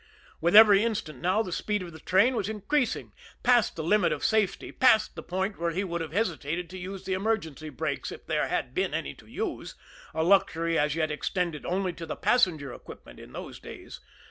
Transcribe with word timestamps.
With 0.41 0.55
every 0.55 0.83
instant 0.83 1.21
now 1.21 1.43
the 1.43 1.51
speed 1.51 1.83
of 1.83 1.93
the 1.93 1.99
train 1.99 2.35
was 2.35 2.49
increasing 2.49 3.11
past 3.43 3.75
the 3.75 3.83
limit 3.83 4.11
of 4.11 4.23
safety 4.25 4.71
past 4.71 5.15
the 5.15 5.21
point 5.21 5.59
where 5.59 5.69
he 5.69 5.83
would 5.83 6.01
have 6.01 6.11
hesitated 6.11 6.71
to 6.71 6.79
use 6.79 7.03
the 7.05 7.13
emergency 7.13 7.69
brakes, 7.69 8.11
if 8.11 8.25
there 8.25 8.47
had 8.47 8.73
been 8.73 8.95
any 8.95 9.13
to 9.13 9.27
use 9.27 9.75
a 10.15 10.23
luxury 10.23 10.75
as 10.79 10.95
yet 10.95 11.11
extended 11.11 11.67
only 11.67 11.93
to 11.93 12.07
the 12.07 12.15
passenger 12.15 12.73
equipment 12.73 13.19
in 13.19 13.31
those 13.31 13.59
days. 13.59 13.99